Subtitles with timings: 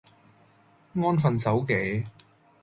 [0.95, 2.03] 安分守己